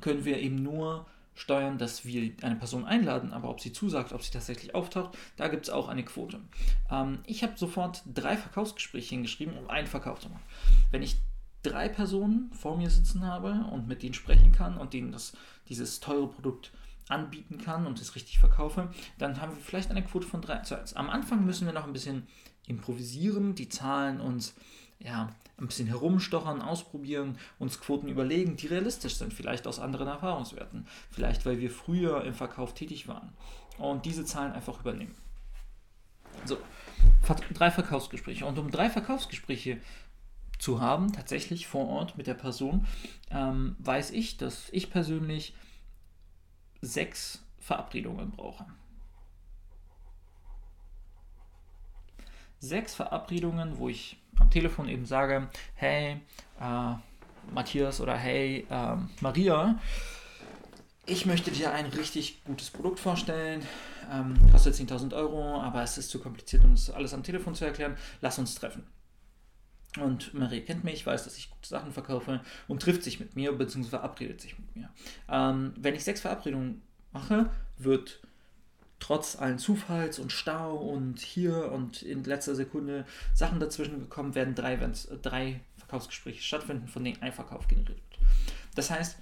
können 0.00 0.24
wir 0.24 0.38
eben 0.38 0.62
nur 0.62 1.06
steuern, 1.34 1.78
dass 1.78 2.04
wir 2.04 2.32
eine 2.42 2.56
Person 2.56 2.84
einladen, 2.84 3.32
aber 3.32 3.50
ob 3.50 3.60
sie 3.60 3.72
zusagt, 3.72 4.12
ob 4.12 4.22
sie 4.22 4.30
tatsächlich 4.30 4.74
auftaucht, 4.74 5.18
da 5.36 5.48
gibt 5.48 5.64
es 5.64 5.70
auch 5.70 5.88
eine 5.88 6.04
Quote. 6.04 6.40
Ähm, 6.90 7.18
ich 7.26 7.42
habe 7.42 7.54
sofort 7.56 8.02
drei 8.12 8.36
Verkaufsgespräche 8.36 9.16
hingeschrieben, 9.16 9.56
um 9.58 9.68
einen 9.68 9.86
Verkauf 9.86 10.20
zu 10.20 10.28
machen. 10.28 10.44
Wenn 10.90 11.02
ich 11.02 11.16
drei 11.62 11.88
Personen 11.88 12.52
vor 12.52 12.76
mir 12.76 12.90
sitzen 12.90 13.26
habe 13.26 13.66
und 13.72 13.88
mit 13.88 14.02
denen 14.02 14.14
sprechen 14.14 14.52
kann 14.52 14.76
und 14.76 14.92
denen 14.92 15.12
das, 15.12 15.32
dieses 15.68 15.98
teure 16.00 16.28
Produkt 16.28 16.72
anbieten 17.08 17.58
kann 17.58 17.86
und 17.86 18.00
es 18.00 18.14
richtig 18.14 18.38
verkaufe, 18.38 18.90
dann 19.18 19.40
haben 19.40 19.56
wir 19.56 19.62
vielleicht 19.62 19.90
eine 19.90 20.04
Quote 20.04 20.26
von 20.26 20.40
3 20.40 20.58
zu 20.58 20.78
1. 20.78 20.94
Am 20.94 21.10
Anfang 21.10 21.44
müssen 21.44 21.66
wir 21.66 21.74
noch 21.74 21.86
ein 21.86 21.92
bisschen 21.92 22.26
improvisieren, 22.66 23.54
die 23.54 23.68
Zahlen 23.68 24.20
uns 24.20 24.54
ja, 24.98 25.34
ein 25.56 25.66
bisschen 25.66 25.86
herumstochern, 25.86 26.62
ausprobieren, 26.62 27.38
uns 27.58 27.80
Quoten 27.80 28.08
überlegen, 28.08 28.56
die 28.56 28.66
realistisch 28.66 29.16
sind, 29.16 29.32
vielleicht 29.32 29.66
aus 29.66 29.78
anderen 29.78 30.08
Erfahrungswerten, 30.08 30.86
vielleicht 31.10 31.46
weil 31.46 31.60
wir 31.60 31.70
früher 31.70 32.24
im 32.24 32.34
Verkauf 32.34 32.74
tätig 32.74 33.06
waren 33.06 33.32
und 33.78 34.04
diese 34.04 34.24
Zahlen 34.24 34.52
einfach 34.52 34.80
übernehmen. 34.80 35.14
So, 36.44 36.58
drei 37.54 37.70
Verkaufsgespräche. 37.70 38.44
Und 38.44 38.58
um 38.58 38.70
drei 38.70 38.90
Verkaufsgespräche 38.90 39.80
zu 40.58 40.80
haben, 40.80 41.12
tatsächlich 41.12 41.66
vor 41.66 41.88
Ort 41.88 42.16
mit 42.16 42.26
der 42.26 42.34
Person, 42.34 42.86
ähm, 43.30 43.76
weiß 43.78 44.10
ich, 44.10 44.36
dass 44.36 44.68
ich 44.70 44.90
persönlich 44.90 45.54
sechs 46.80 47.42
Verabredungen 47.58 48.30
brauche. 48.30 48.66
Sechs 52.58 52.94
Verabredungen, 52.94 53.78
wo 53.78 53.88
ich 53.88 54.18
am 54.38 54.50
Telefon 54.50 54.88
eben 54.88 55.06
sage, 55.06 55.48
hey 55.74 56.20
äh, 56.60 56.94
Matthias 57.52 58.00
oder 58.00 58.16
hey 58.16 58.66
äh, 58.70 58.96
Maria, 59.20 59.78
ich 61.06 61.26
möchte 61.26 61.50
dir 61.50 61.72
ein 61.72 61.86
richtig 61.86 62.42
gutes 62.44 62.70
Produkt 62.70 62.98
vorstellen, 62.98 63.62
ähm, 64.10 64.34
kostet 64.50 64.74
10.000 64.74 65.14
Euro, 65.14 65.60
aber 65.60 65.82
es 65.82 65.98
ist 65.98 66.10
zu 66.10 66.18
kompliziert, 66.18 66.64
um 66.64 66.70
das 66.70 66.90
alles 66.90 67.12
am 67.12 67.22
Telefon 67.22 67.54
zu 67.54 67.64
erklären. 67.64 67.96
Lass 68.20 68.38
uns 68.38 68.54
treffen. 68.54 68.84
Und 70.00 70.34
Marie 70.34 70.62
kennt 70.62 70.82
mich, 70.82 71.06
weiß, 71.06 71.24
dass 71.24 71.38
ich 71.38 71.50
gute 71.50 71.68
Sachen 71.68 71.92
verkaufe 71.92 72.40
und 72.66 72.82
trifft 72.82 73.02
sich 73.02 73.20
mit 73.20 73.36
mir, 73.36 73.52
beziehungsweise 73.52 73.98
verabredet 73.98 74.40
sich 74.40 74.58
mit 74.58 74.74
mir. 74.74 74.88
Ähm, 75.28 75.72
wenn 75.76 75.94
ich 75.94 76.04
sechs 76.04 76.20
Verabredungen 76.20 76.82
mache, 77.12 77.50
wird 77.78 78.20
trotz 79.04 79.36
allen 79.36 79.58
Zufalls 79.58 80.18
und 80.18 80.32
Stau 80.32 80.76
und 80.76 81.20
hier 81.20 81.70
und 81.72 82.00
in 82.00 82.24
letzter 82.24 82.54
Sekunde 82.54 83.04
Sachen 83.34 83.60
dazwischen 83.60 84.00
gekommen, 84.00 84.34
werden 84.34 84.54
drei, 84.54 84.76
äh, 84.76 85.18
drei 85.20 85.60
Verkaufsgespräche 85.76 86.42
stattfinden, 86.42 86.88
von 86.88 87.04
denen 87.04 87.20
ein 87.20 87.34
Verkauf 87.34 87.68
generiert 87.68 87.98
wird. 87.98 88.18
Das 88.74 88.90
heißt, 88.90 89.18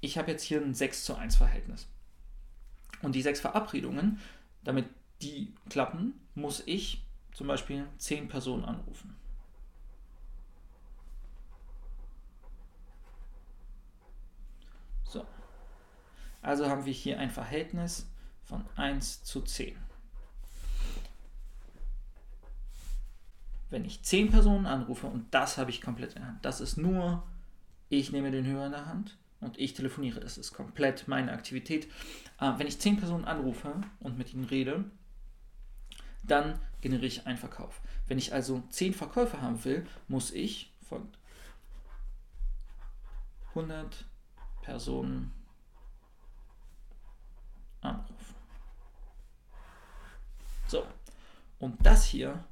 ich 0.00 0.18
habe 0.18 0.32
jetzt 0.32 0.42
hier 0.42 0.60
ein 0.60 0.74
6 0.74 1.04
zu 1.04 1.14
1 1.14 1.36
Verhältnis. 1.36 1.86
Und 3.00 3.14
die 3.14 3.22
sechs 3.22 3.38
Verabredungen, 3.38 4.18
damit 4.64 4.86
die 5.22 5.54
klappen, 5.70 6.14
muss 6.34 6.64
ich 6.66 7.04
zum 7.32 7.46
Beispiel 7.46 7.86
10 7.98 8.26
Personen 8.26 8.64
anrufen. 8.64 9.14
So. 15.04 15.24
Also 16.42 16.68
haben 16.68 16.84
wir 16.84 16.92
hier 16.92 17.18
ein 17.18 17.30
Verhältnis 17.30 18.06
von 18.44 18.64
1 18.76 19.24
zu 19.24 19.42
10. 19.42 19.76
Wenn 23.70 23.84
ich 23.84 24.02
10 24.02 24.30
Personen 24.30 24.66
anrufe, 24.66 25.06
und 25.06 25.32
das 25.34 25.58
habe 25.58 25.70
ich 25.70 25.82
komplett 25.82 26.14
in 26.14 26.22
der 26.22 26.28
Hand, 26.28 26.44
das 26.44 26.60
ist 26.60 26.78
nur, 26.78 27.22
ich 27.90 28.12
nehme 28.12 28.30
den 28.30 28.46
Hörer 28.46 28.66
in 28.66 28.72
der 28.72 28.86
Hand 28.86 29.18
und 29.40 29.58
ich 29.58 29.74
telefoniere, 29.74 30.20
das 30.20 30.38
ist 30.38 30.54
komplett 30.54 31.06
meine 31.06 31.32
Aktivität. 31.32 31.86
Äh, 32.40 32.52
wenn 32.56 32.66
ich 32.66 32.78
10 32.78 32.96
Personen 32.96 33.24
anrufe 33.26 33.74
und 34.00 34.16
mit 34.16 34.32
ihnen 34.32 34.44
rede, 34.44 34.84
dann 36.22 36.58
generiere 36.80 37.06
ich 37.06 37.26
einen 37.26 37.38
Verkauf. 37.38 37.80
Wenn 38.06 38.18
ich 38.18 38.32
also 38.32 38.62
10 38.70 38.94
Verkäufe 38.94 39.42
haben 39.42 39.64
will, 39.64 39.86
muss 40.08 40.30
ich 40.30 40.72
von 40.88 41.08
100 43.50 44.06
Personen 44.62 45.32
anrufen. 47.80 48.34
So, 50.66 50.86
und 51.58 51.74
das 51.84 52.04
hier 52.04 52.44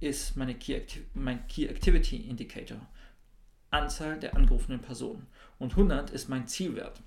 ist 0.00 0.36
meine 0.36 0.54
Key 0.54 0.80
mein 1.14 1.46
Key 1.46 1.66
Activity 1.66 2.16
Indicator. 2.16 2.78
Anzahl 3.70 4.18
der 4.18 4.36
angerufenen 4.36 4.80
Personen. 4.80 5.26
Und 5.58 5.72
100 5.72 6.10
ist 6.10 6.28
mein 6.28 6.46
Zielwert. 6.46 7.00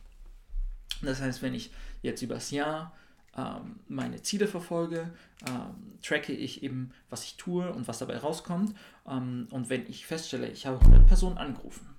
Das 1.01 1.21
heißt, 1.21 1.41
wenn 1.41 1.53
ich 1.53 1.71
jetzt 2.01 2.21
übers 2.21 2.51
Jahr 2.51 2.95
ähm, 3.37 3.79
meine 3.87 4.21
Ziele 4.21 4.47
verfolge, 4.47 5.13
ähm, 5.47 5.99
tracke 6.01 6.33
ich 6.33 6.63
eben, 6.63 6.91
was 7.09 7.23
ich 7.25 7.37
tue 7.37 7.71
und 7.71 7.87
was 7.87 7.99
dabei 7.99 8.17
rauskommt. 8.17 8.75
Ähm, 9.07 9.47
und 9.51 9.69
wenn 9.69 9.87
ich 9.87 10.05
feststelle, 10.05 10.47
ich 10.47 10.65
habe 10.65 10.79
100 10.79 11.05
Personen 11.05 11.37
angerufen, 11.37 11.95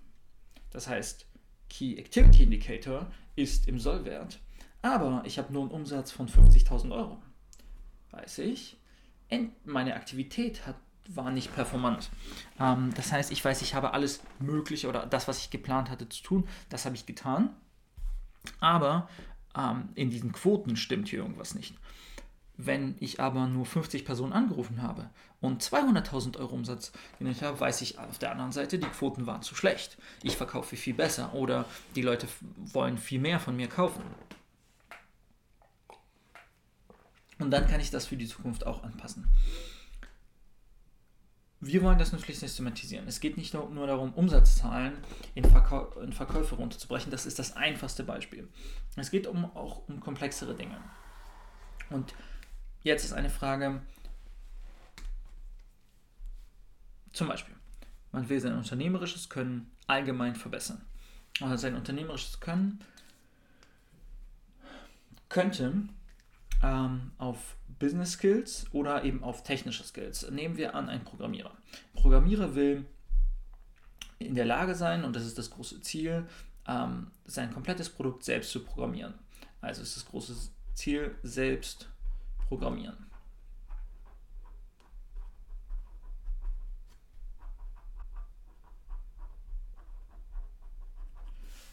das 0.71 0.89
heißt, 0.89 1.27
Key 1.69 1.97
Activity 1.97 2.43
Indicator 2.45 3.11
ist 3.35 3.69
im 3.69 3.79
Sollwert, 3.79 4.41
aber 4.83 5.23
ich 5.25 5.39
habe 5.39 5.53
nur 5.53 5.63
einen 5.63 5.73
Umsatz 5.73 6.13
von 6.13 6.29
50.000 6.29 6.93
Euro. 6.93 7.19
Weiß 8.11 8.39
ich, 8.39 8.77
meine 9.65 9.95
Aktivität 9.95 10.67
hat, 10.67 10.77
war 11.09 11.31
nicht 11.31 11.55
performant. 11.55 12.11
Ähm, 12.59 12.93
das 12.95 13.13
heißt, 13.13 13.31
ich 13.31 13.45
weiß, 13.45 13.63
ich 13.63 13.75
habe 13.75 13.93
alles 13.93 14.21
Mögliche 14.39 14.89
oder 14.89 15.07
das, 15.07 15.29
was 15.29 15.39
ich 15.39 15.51
geplant 15.51 15.91
hatte 15.91 16.09
zu 16.09 16.23
tun, 16.23 16.49
das 16.69 16.85
habe 16.85 16.97
ich 16.97 17.07
getan. 17.07 17.51
Aber 18.61 19.09
ähm, 19.57 19.91
in 19.95 20.11
diesen 20.11 20.33
Quoten 20.33 20.77
stimmt 20.77 21.09
hier 21.09 21.21
irgendwas 21.21 21.55
nicht. 21.55 21.75
Wenn 22.59 22.97
ich 23.01 23.21
aber 23.21 23.47
nur 23.47 23.67
50 23.67 24.05
Personen 24.05 24.33
angerufen 24.33 24.81
habe 24.81 25.11
und 25.41 25.63
200.000 25.63 26.39
Euro 26.39 26.55
Umsatz 26.55 26.91
generiert 27.19 27.43
habe, 27.43 27.61
weiß 27.61 27.83
ich 27.83 27.99
auf 27.99 28.19
der 28.19 28.33
anderen 28.33 28.53
Seite, 28.53 28.79
die 28.79 28.87
Quoten 28.87 29.27
waren 29.27 29.43
zu 29.43 29.55
schlecht. 29.55 29.99
Ich 30.23 30.37
verkaufe 30.37 30.75
viel 30.77 30.95
besser 30.95 31.35
oder 31.35 31.67
die 31.95 32.03
Leute 32.03 32.27
wollen 32.57 32.97
viel 32.97 33.21
mehr 33.21 33.41
von 33.41 33.57
mir 33.57 33.69
kaufen. 33.69 34.03
Und 37.39 37.51
dann 37.51 37.67
kann 37.67 37.81
ich 37.81 37.91
das 37.91 38.07
für 38.07 38.17
die 38.17 38.27
Zukunft 38.27 38.67
auch 38.67 38.83
anpassen. 38.83 39.29
wir 41.61 41.83
wollen 41.83 41.99
das 41.99 42.13
natürlich 42.13 42.39
systematisieren. 42.39 43.09
Es 43.09 43.21
geht 43.21 43.37
nicht 43.37 43.55
nur 43.55 43.87
darum, 43.87 44.13
Umsatzzahlen 44.15 44.99
in, 45.35 45.45
Verkau 45.45 45.91
in 46.01 46.13
Verkäufe 46.13 46.55
runterzubrechen. 46.55 47.11
Das 47.11 47.27
ist 47.27 47.39
das 47.39 47.57
einfachste 47.57 48.05
Beispiel. 48.05 48.49
Es 48.97 49.11
geht 49.11 49.27
um, 49.27 49.45
auch 49.57 49.89
um 49.89 50.01
komplexere 50.01 50.55
Dinge. 50.55 50.79
Und 51.91 52.15
jetzt 52.83 53.05
ist 53.05 53.13
eine 53.13 53.31
Frage, 53.31 53.81
zum 57.13 57.29
Beispiel, 57.29 57.55
man 58.13 58.29
will 58.29 58.41
sein 58.41 58.57
unternehmerisches 58.57 59.29
Können 59.29 59.71
allgemein 59.87 60.37
verbessern. 60.37 60.85
Also 61.41 61.57
sein 61.57 61.75
unternehmerisches 61.75 62.41
Können 62.41 62.81
könnte 65.29 65.89
ähm, 66.63 67.13
auf 67.19 67.57
Business 67.79 68.13
Skills 68.13 68.67
oder 68.73 69.05
eben 69.05 69.23
auf 69.23 69.43
technische 69.43 69.85
Skills. 69.85 70.31
Nehmen 70.31 70.57
wir 70.57 70.75
an, 70.75 70.89
ein 70.89 71.05
Programmierer. 71.05 71.57
Programmierer 71.95 72.55
will 72.55 72.87
in 74.19 74.35
der 74.35 74.47
Lage 74.47 74.75
sein, 74.75 75.05
und 75.05 75.15
das 75.15 75.27
ist 75.27 75.37
das 75.39 75.51
große 75.51 75.81
Ziel, 75.83 76.27
ähm, 76.67 77.11
sein 77.27 77.53
komplettes 77.53 77.91
Produkt 77.91 78.25
selbst 78.25 78.51
zu 78.51 78.65
programmieren. 78.65 79.15
Also 79.61 79.83
ist 79.83 79.97
das 79.97 80.07
große 80.07 80.35
Ziel, 80.75 81.15
selbst 81.23 81.89
programmieren. 82.49 82.97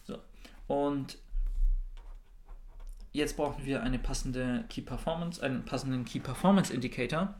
So, 0.05 0.19
und 0.67 1.17
Jetzt 3.13 3.37
brauchen 3.37 3.63
wir 3.63 3.83
eine 3.83 3.99
passende 3.99 4.65
Key 4.69 4.81
Performance, 4.81 5.41
einen 5.41 5.63
passenden 5.63 6.03
Key 6.03 6.19
Performance 6.19 6.73
Indicator, 6.73 7.35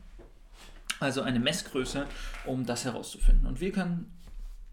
also 1.00 1.22
eine 1.22 1.40
Messgröße, 1.40 2.06
um 2.46 2.64
das 2.64 2.84
herauszufinden. 2.84 3.44
Und 3.46 3.60
wir 3.60 3.72
können 3.72 4.16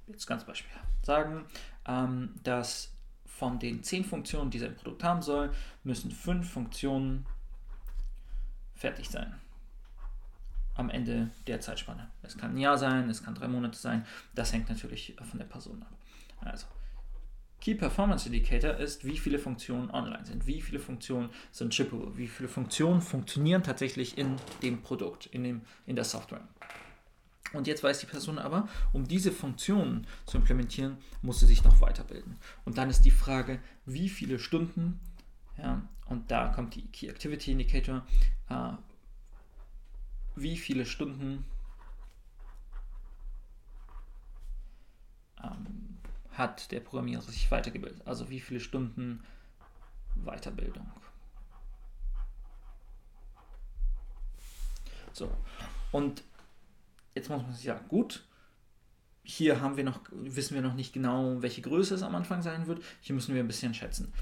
jetzt 0.07 0.27
ganz 0.27 0.43
beispielhaft 0.43 0.85
sagen, 1.03 1.45
ähm, 1.87 2.35
dass 2.43 2.93
von 3.25 3.57
den 3.57 3.81
zehn 3.83 4.05
Funktionen, 4.05 4.51
die 4.51 4.59
sein 4.59 4.75
Produkt 4.75 5.03
haben 5.03 5.23
soll, 5.23 5.51
müssen 5.83 6.11
fünf 6.11 6.51
Funktionen 6.51 7.25
fertig 8.75 9.09
sein 9.09 9.33
am 10.75 10.91
Ende 10.91 11.31
der 11.47 11.59
Zeitspanne. 11.61 12.11
Es 12.21 12.37
kann 12.37 12.51
ein 12.51 12.57
Jahr 12.57 12.77
sein, 12.77 13.09
es 13.09 13.23
kann 13.23 13.33
drei 13.33 13.47
Monate 13.47 13.77
sein, 13.77 14.05
das 14.35 14.53
hängt 14.53 14.69
natürlich 14.69 15.15
von 15.29 15.39
der 15.39 15.45
Person 15.47 15.81
ab. 15.81 15.91
Also 16.41 16.67
Key 17.61 17.75
Performance 17.75 18.25
Indicator 18.25 18.75
ist, 18.75 19.05
wie 19.05 19.17
viele 19.17 19.37
Funktionen 19.37 19.91
online 19.91 20.25
sind, 20.25 20.47
wie 20.47 20.61
viele 20.61 20.79
Funktionen 20.79 21.29
sind 21.51 21.75
shippable, 21.75 22.17
wie 22.17 22.27
viele 22.27 22.49
Funktionen 22.49 23.01
funktionieren 23.01 23.61
tatsächlich 23.61 24.17
in 24.17 24.35
dem 24.63 24.81
Produkt, 24.81 25.27
in, 25.27 25.43
dem, 25.43 25.61
in 25.85 25.95
der 25.95 26.03
Software. 26.03 26.47
Und 27.53 27.67
jetzt 27.67 27.83
weiß 27.83 27.99
die 27.99 28.07
Person 28.07 28.39
aber, 28.39 28.67
um 28.93 29.07
diese 29.07 29.31
Funktionen 29.31 30.07
zu 30.25 30.37
implementieren, 30.37 30.97
muss 31.21 31.39
sie 31.39 31.45
sich 31.45 31.63
noch 31.63 31.81
weiterbilden. 31.81 32.37
Und 32.65 32.79
dann 32.79 32.89
ist 32.89 33.03
die 33.03 33.11
Frage, 33.11 33.59
wie 33.85 34.09
viele 34.09 34.39
Stunden, 34.39 34.99
ja, 35.57 35.87
und 36.07 36.31
da 36.31 36.47
kommt 36.47 36.75
die 36.75 36.87
Key 36.87 37.09
Activity 37.09 37.51
Indicator, 37.51 38.05
äh, 38.49 38.71
wie 40.35 40.57
viele 40.57 40.85
Stunden 40.85 41.45
ähm, 45.43 45.80
hat 46.31 46.71
der 46.71 46.79
Programmierer 46.79 47.21
sich 47.21 47.49
weitergebildet? 47.51 48.05
Also 48.05 48.29
wie 48.29 48.39
viele 48.39 48.59
Stunden 48.59 49.23
Weiterbildung? 50.15 50.89
So, 55.13 55.29
und 55.91 56.23
jetzt 57.15 57.29
muss 57.29 57.41
man 57.41 57.53
sich 57.53 57.65
sagen, 57.65 57.87
gut, 57.89 58.25
hier 59.23 59.61
haben 59.61 59.77
wir 59.77 59.83
noch, 59.83 59.99
wissen 60.11 60.55
wir 60.55 60.61
noch 60.61 60.73
nicht 60.73 60.93
genau, 60.93 61.41
welche 61.41 61.61
Größe 61.61 61.95
es 61.95 62.03
am 62.03 62.15
Anfang 62.15 62.41
sein 62.41 62.67
wird. 62.67 62.83
Hier 63.01 63.13
müssen 63.13 63.35
wir 63.35 63.43
ein 63.43 63.47
bisschen 63.47 63.73
schätzen. 63.73 64.13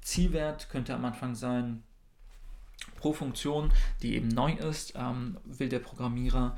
Zielwert 0.00 0.68
könnte 0.70 0.94
am 0.94 1.04
Anfang 1.04 1.34
sein, 1.34 1.82
pro 2.96 3.12
Funktion, 3.12 3.72
die 4.02 4.14
eben 4.16 4.28
neu 4.28 4.52
ist, 4.54 4.94
ähm, 4.96 5.38
will 5.44 5.68
der 5.68 5.78
Programmierer 5.78 6.56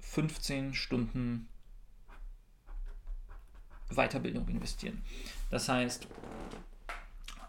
15 0.00 0.74
Stunden 0.74 1.48
Weiterbildung 3.94 4.48
investieren. 4.48 5.02
Das 5.50 5.68
heißt, 5.68 6.06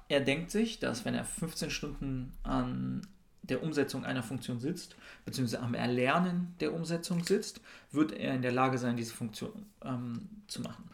er 0.10 0.22
denkt 0.22 0.52
sich, 0.52 0.80
dass 0.80 1.06
wenn 1.06 1.16
er 1.16 1.26
15 1.26 1.70
Stunden 1.70 2.34
an 2.44 3.08
der 3.42 3.62
Umsetzung 3.62 4.06
einer 4.06 4.24
Funktion 4.24 4.60
sitzt, 4.60 4.96
beziehungsweise 5.26 5.62
am 5.62 5.74
Erlernen 5.74 6.56
der 6.60 6.74
Umsetzung 6.74 7.24
sitzt, 7.24 7.62
wird 7.92 8.14
er 8.14 8.36
in 8.36 8.42
der 8.42 8.54
Lage 8.54 8.78
sein, 8.78 8.96
diese 8.96 9.14
Funktion 9.14 9.66
ähm, 9.84 10.30
zu 10.48 10.62
machen. 10.62 10.90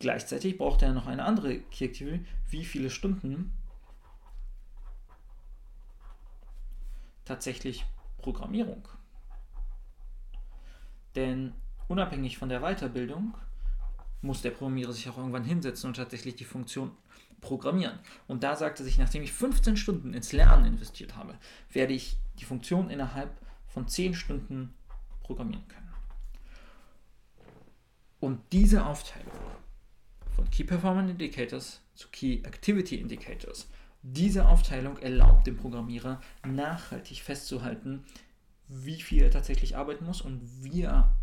Gleichzeitig 0.00 0.58
braucht 0.58 0.82
er 0.82 0.92
noch 0.92 1.06
eine 1.06 1.24
andere 1.24 1.60
Key 1.60 2.20
wie 2.50 2.64
viele 2.64 2.90
Stunden 2.90 3.52
tatsächlich 7.24 7.84
Programmierung. 8.18 8.88
Denn 11.14 11.52
unabhängig 11.88 12.38
von 12.38 12.48
der 12.48 12.60
Weiterbildung 12.60 13.34
muss 14.22 14.42
der 14.42 14.50
Programmierer 14.50 14.92
sich 14.92 15.08
auch 15.08 15.18
irgendwann 15.18 15.44
hinsetzen 15.44 15.88
und 15.88 15.96
tatsächlich 15.96 16.36
die 16.36 16.44
Funktion 16.44 16.92
programmieren. 17.40 17.98
Und 18.26 18.44
da 18.44 18.56
sagte 18.56 18.84
sich, 18.84 18.98
nachdem 18.98 19.22
ich 19.22 19.32
15 19.32 19.76
Stunden 19.76 20.14
ins 20.14 20.32
Lernen 20.32 20.64
investiert 20.64 21.16
habe, 21.16 21.36
werde 21.70 21.92
ich 21.92 22.16
die 22.38 22.44
Funktion 22.44 22.88
innerhalb 22.88 23.36
von 23.66 23.88
10 23.88 24.14
Stunden 24.14 24.74
programmieren 25.22 25.66
können. 25.68 25.92
Und 28.20 28.40
diese 28.52 28.86
Aufteilung 28.86 29.32
von 30.36 30.48
Key 30.50 30.64
Performance 30.64 31.10
Indicators 31.10 31.80
zu 31.94 32.08
Key 32.08 32.36
Activity 32.44 32.96
Indicators, 32.96 33.68
diese 34.02 34.46
Aufteilung 34.46 34.96
erlaubt 34.98 35.46
dem 35.46 35.56
Programmierer 35.56 36.20
nachhaltig 36.46 37.22
festzuhalten, 37.22 38.04
wie 38.68 39.00
viel 39.00 39.22
er 39.22 39.30
tatsächlich 39.30 39.76
arbeiten 39.76 40.04
muss 40.04 40.22
und 40.22 40.40
wie 40.62 40.82
er, 40.82 41.14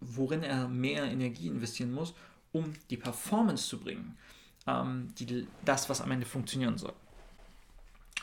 worin 0.00 0.42
er 0.42 0.68
mehr 0.68 1.04
Energie 1.04 1.48
investieren 1.48 1.92
muss, 1.92 2.14
um 2.52 2.72
die 2.90 2.96
Performance 2.96 3.68
zu 3.68 3.78
bringen, 3.78 4.16
ähm, 4.66 5.08
die, 5.18 5.46
das, 5.64 5.88
was 5.88 6.00
am 6.00 6.10
Ende 6.10 6.26
funktionieren 6.26 6.78
soll. 6.78 6.94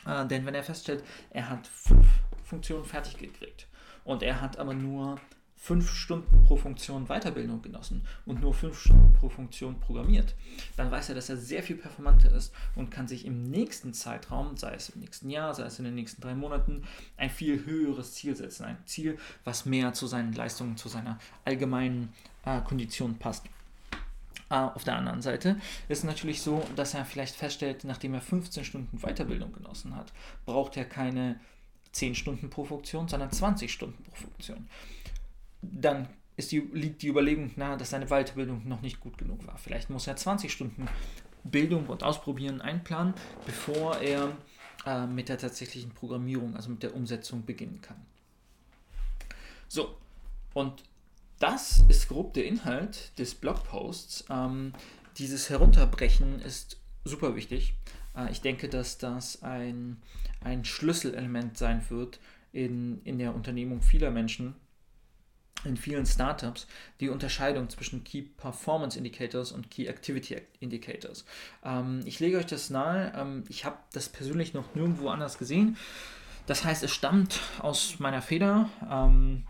Äh, 0.06 0.26
denn 0.26 0.46
wenn 0.46 0.54
er 0.54 0.62
feststellt, 0.62 1.04
er 1.30 1.48
hat 1.50 1.66
fünf 1.66 2.06
Funktionen 2.44 2.84
fertig 2.84 3.18
gekriegt 3.18 3.66
und 4.04 4.22
er 4.22 4.40
hat 4.40 4.58
aber 4.58 4.74
nur 4.74 5.20
fünf 5.60 5.92
Stunden 5.92 6.42
pro 6.44 6.56
Funktion 6.56 7.06
Weiterbildung 7.06 7.60
genossen 7.60 8.02
und 8.24 8.40
nur 8.40 8.54
fünf 8.54 8.80
Stunden 8.80 9.12
pro 9.12 9.28
Funktion 9.28 9.78
programmiert, 9.78 10.34
dann 10.76 10.90
weiß 10.90 11.10
er, 11.10 11.14
dass 11.14 11.28
er 11.28 11.36
sehr 11.36 11.62
viel 11.62 11.76
performanter 11.76 12.32
ist 12.32 12.54
und 12.76 12.90
kann 12.90 13.06
sich 13.06 13.26
im 13.26 13.42
nächsten 13.42 13.92
Zeitraum, 13.92 14.56
sei 14.56 14.72
es 14.72 14.88
im 14.88 15.00
nächsten 15.02 15.28
Jahr, 15.28 15.54
sei 15.54 15.64
es 15.64 15.78
in 15.78 15.84
den 15.84 15.94
nächsten 15.94 16.22
drei 16.22 16.34
Monaten, 16.34 16.84
ein 17.18 17.28
viel 17.28 17.66
höheres 17.66 18.14
Ziel 18.14 18.34
setzen. 18.34 18.64
Ein 18.64 18.78
Ziel, 18.86 19.18
was 19.44 19.66
mehr 19.66 19.92
zu 19.92 20.06
seinen 20.06 20.32
Leistungen, 20.32 20.78
zu 20.78 20.88
seiner 20.88 21.18
allgemeinen 21.44 22.14
äh, 22.46 22.62
Kondition 22.62 23.18
passt. 23.18 23.44
Auf 24.50 24.82
der 24.82 24.96
anderen 24.96 25.22
Seite 25.22 25.60
ist 25.88 25.98
es 25.98 26.04
natürlich 26.04 26.42
so, 26.42 26.66
dass 26.74 26.94
er 26.94 27.04
vielleicht 27.04 27.36
feststellt, 27.36 27.84
nachdem 27.84 28.14
er 28.14 28.20
15 28.20 28.64
Stunden 28.64 28.98
Weiterbildung 28.98 29.52
genossen 29.52 29.94
hat, 29.94 30.12
braucht 30.44 30.76
er 30.76 30.84
keine 30.84 31.38
10 31.92 32.16
Stunden 32.16 32.50
pro 32.50 32.64
Funktion, 32.64 33.06
sondern 33.06 33.30
20 33.30 33.72
Stunden 33.72 34.02
pro 34.02 34.16
Funktion. 34.16 34.68
Dann 35.62 36.08
die, 36.36 36.58
liegt 36.72 37.02
die 37.02 37.08
Überlegung 37.08 37.52
nahe, 37.54 37.76
dass 37.76 37.90
seine 37.90 38.06
Weiterbildung 38.06 38.66
noch 38.66 38.80
nicht 38.80 38.98
gut 38.98 39.18
genug 39.18 39.46
war. 39.46 39.56
Vielleicht 39.56 39.88
muss 39.88 40.08
er 40.08 40.16
20 40.16 40.50
Stunden 40.50 40.88
Bildung 41.44 41.86
und 41.86 42.02
Ausprobieren 42.02 42.60
einplanen, 42.60 43.14
bevor 43.46 43.98
er 43.98 44.36
äh, 44.84 45.06
mit 45.06 45.28
der 45.28 45.38
tatsächlichen 45.38 45.90
Programmierung, 45.90 46.56
also 46.56 46.70
mit 46.70 46.82
der 46.82 46.96
Umsetzung 46.96 47.44
beginnen 47.44 47.80
kann. 47.80 48.04
So, 49.68 49.96
und 50.54 50.82
das 51.40 51.82
ist 51.88 52.08
grob 52.08 52.34
der 52.34 52.44
Inhalt 52.44 53.18
des 53.18 53.34
Blogposts. 53.34 54.26
Ähm, 54.30 54.72
dieses 55.16 55.50
Herunterbrechen 55.50 56.38
ist 56.40 56.78
super 57.04 57.34
wichtig. 57.34 57.74
Äh, 58.14 58.30
ich 58.30 58.42
denke, 58.42 58.68
dass 58.68 58.98
das 58.98 59.42
ein, 59.42 59.96
ein 60.42 60.64
Schlüsselelement 60.64 61.58
sein 61.58 61.82
wird 61.88 62.20
in, 62.52 63.00
in 63.04 63.18
der 63.18 63.34
Unternehmung 63.34 63.80
vieler 63.80 64.10
Menschen, 64.10 64.54
in 65.64 65.76
vielen 65.76 66.06
Startups, 66.06 66.66
die 67.00 67.08
Unterscheidung 67.08 67.68
zwischen 67.70 68.04
Key 68.04 68.22
Performance 68.22 68.96
Indicators 68.96 69.52
und 69.52 69.70
Key 69.70 69.86
Activity 69.86 70.42
Indicators. 70.60 71.24
Ähm, 71.64 72.02
ich 72.04 72.20
lege 72.20 72.36
euch 72.36 72.46
das 72.46 72.68
nahe. 72.68 73.12
Ähm, 73.16 73.44
ich 73.48 73.64
habe 73.64 73.78
das 73.92 74.10
persönlich 74.10 74.52
noch 74.52 74.74
nirgendwo 74.74 75.08
anders 75.08 75.38
gesehen. 75.38 75.78
Das 76.46 76.64
heißt, 76.64 76.82
es 76.82 76.92
stammt 76.92 77.40
aus 77.60 77.98
meiner 77.98 78.20
Feder. 78.20 78.68
Ähm, 78.90 79.44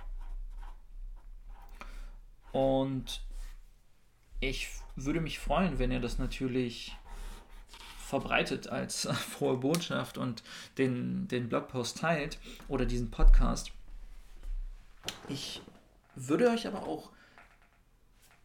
und 2.52 3.22
ich 4.40 4.68
würde 4.96 5.20
mich 5.20 5.38
freuen, 5.38 5.78
wenn 5.78 5.90
ihr 5.92 6.00
das 6.00 6.18
natürlich 6.18 6.96
verbreitet 7.98 8.68
als 8.68 9.08
frohe 9.12 9.56
Botschaft 9.56 10.18
und 10.18 10.42
den, 10.78 11.28
den 11.28 11.48
Blogpost 11.48 11.98
teilt 11.98 12.38
oder 12.68 12.84
diesen 12.86 13.10
Podcast. 13.10 13.72
Ich 15.28 15.62
würde 16.16 16.50
euch 16.50 16.66
aber 16.66 16.86
auch 16.86 17.10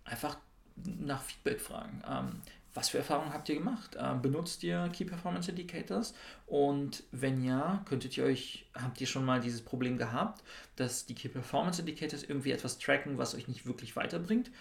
einfach 0.06 0.38
nach 0.76 1.22
Feedback 1.24 1.60
fragen. 1.60 2.04
Ähm, 2.08 2.42
was 2.76 2.90
für 2.90 2.98
Erfahrungen 2.98 3.34
habt 3.34 3.48
ihr 3.50 3.56
gemacht? 3.56 3.98
Ähm, 3.98 4.22
benutzt 4.22 4.62
ihr 4.62 4.90
Key 4.94 5.06
Performance 5.06 5.50
Indicators? 5.50 6.14
Und 6.46 7.04
wenn 7.12 7.44
ja, 7.44 7.82
könntet 7.86 8.18
ihr 8.18 8.26
euch, 8.26 8.66
habt 8.76 9.00
ihr 9.00 9.08
schon 9.08 9.26
mal 9.26 9.40
dieses 9.40 9.62
Problem 9.62 9.98
gehabt, 9.98 10.44
dass 10.76 11.06
die 11.06 11.16
Key 11.16 11.30
Performance 11.30 11.80
Indicators 11.80 12.24
irgendwie 12.24 12.52
etwas 12.52 12.78
tracken, 12.78 13.18
was 13.18 13.34
euch 13.34 13.48
nicht 13.48 13.66
wirklich 13.66 13.96
weiterbringt? 13.96 14.52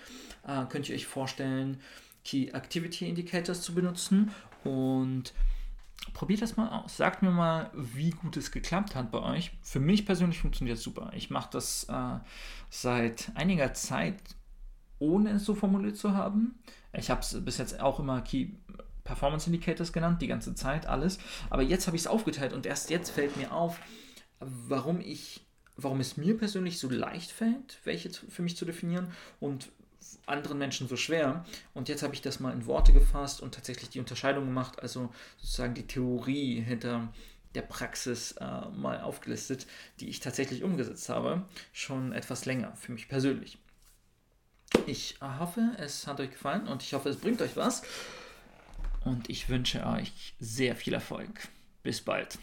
Äh, 0.46 0.64
könnt 0.66 0.88
ihr 0.88 0.94
euch 0.94 1.06
vorstellen, 1.06 1.80
Key 2.24 2.48
Activity 2.52 3.08
Indicators 3.08 3.62
zu 3.62 3.74
benutzen? 3.74 4.30
Und 4.62 5.34
probiert 6.12 6.40
das 6.40 6.56
mal 6.56 6.68
aus. 6.68 6.96
Sagt 6.96 7.22
mir 7.22 7.30
mal, 7.30 7.70
wie 7.74 8.10
gut 8.10 8.36
es 8.36 8.52
geklappt 8.52 8.94
hat 8.94 9.10
bei 9.10 9.20
euch. 9.20 9.50
Für 9.62 9.80
mich 9.80 10.06
persönlich 10.06 10.38
funktioniert 10.38 10.78
es 10.78 10.84
super. 10.84 11.10
Ich 11.14 11.30
mache 11.30 11.50
das 11.52 11.84
äh, 11.84 12.18
seit 12.70 13.32
einiger 13.34 13.74
Zeit, 13.74 14.20
ohne 15.04 15.30
es 15.30 15.44
so 15.44 15.54
formuliert 15.54 15.96
zu 15.96 16.14
haben. 16.14 16.58
Ich 16.92 17.10
habe 17.10 17.20
es 17.20 17.44
bis 17.44 17.58
jetzt 17.58 17.80
auch 17.80 18.00
immer 18.00 18.22
Key 18.22 18.48
Performance 19.04 19.46
Indicators 19.46 19.92
genannt, 19.92 20.22
die 20.22 20.26
ganze 20.26 20.54
Zeit, 20.54 20.86
alles. 20.86 21.18
Aber 21.50 21.62
jetzt 21.62 21.86
habe 21.86 21.96
ich 21.96 22.02
es 22.02 22.06
aufgeteilt 22.06 22.52
und 22.52 22.64
erst 22.64 22.90
jetzt 22.90 23.10
fällt 23.10 23.36
mir 23.36 23.52
auf, 23.52 23.78
warum 24.40 25.00
ich, 25.00 25.44
warum 25.76 26.00
es 26.00 26.16
mir 26.16 26.36
persönlich 26.36 26.78
so 26.78 26.88
leicht 26.88 27.30
fällt, 27.30 27.78
welche 27.84 28.10
für 28.10 28.42
mich 28.42 28.56
zu 28.56 28.64
definieren 28.64 29.08
und 29.40 29.70
anderen 30.26 30.58
Menschen 30.58 30.88
so 30.88 30.96
schwer. 30.96 31.44
Und 31.74 31.88
jetzt 31.88 32.02
habe 32.02 32.14
ich 32.14 32.22
das 32.22 32.40
mal 32.40 32.52
in 32.52 32.66
Worte 32.66 32.92
gefasst 32.92 33.42
und 33.42 33.54
tatsächlich 33.54 33.90
die 33.90 34.00
Unterscheidung 34.00 34.46
gemacht, 34.46 34.80
also 34.80 35.12
sozusagen 35.36 35.74
die 35.74 35.86
Theorie 35.86 36.60
hinter 36.60 37.08
der 37.54 37.62
Praxis 37.62 38.32
äh, 38.32 38.68
mal 38.70 39.00
aufgelistet, 39.00 39.66
die 40.00 40.08
ich 40.08 40.20
tatsächlich 40.20 40.64
umgesetzt 40.64 41.08
habe, 41.08 41.42
schon 41.72 42.12
etwas 42.12 42.46
länger 42.46 42.74
für 42.76 42.92
mich 42.92 43.08
persönlich. 43.08 43.58
Ich 44.86 45.16
hoffe, 45.20 45.72
es 45.78 46.06
hat 46.06 46.20
euch 46.20 46.30
gefallen 46.30 46.68
und 46.68 46.82
ich 46.82 46.92
hoffe, 46.94 47.08
es 47.08 47.16
bringt 47.16 47.40
euch 47.40 47.56
was. 47.56 47.82
Und 49.04 49.28
ich 49.28 49.48
wünsche 49.48 49.86
euch 49.86 50.34
sehr 50.40 50.76
viel 50.76 50.94
Erfolg. 50.94 51.48
Bis 51.82 52.00
bald. 52.00 52.38